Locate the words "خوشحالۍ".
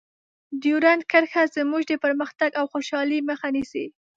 2.73-3.19